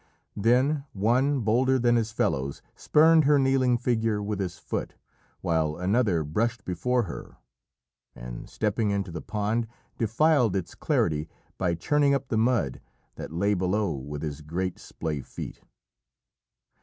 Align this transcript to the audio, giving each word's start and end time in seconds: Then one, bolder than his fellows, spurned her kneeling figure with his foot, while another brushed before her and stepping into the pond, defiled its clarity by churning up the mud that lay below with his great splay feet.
Then 0.35 0.83
one, 0.93 1.41
bolder 1.41 1.77
than 1.77 1.95
his 1.95 2.11
fellows, 2.11 2.63
spurned 2.75 3.25
her 3.25 3.37
kneeling 3.37 3.77
figure 3.77 4.19
with 4.19 4.39
his 4.39 4.57
foot, 4.57 4.95
while 5.41 5.77
another 5.77 6.23
brushed 6.23 6.65
before 6.65 7.03
her 7.03 7.37
and 8.15 8.49
stepping 8.49 8.89
into 8.89 9.11
the 9.11 9.21
pond, 9.21 9.67
defiled 9.99 10.55
its 10.55 10.73
clarity 10.73 11.29
by 11.59 11.75
churning 11.75 12.15
up 12.15 12.29
the 12.29 12.37
mud 12.39 12.81
that 13.13 13.31
lay 13.31 13.53
below 13.53 13.93
with 13.93 14.23
his 14.23 14.41
great 14.41 14.79
splay 14.79 15.19
feet. 15.21 15.61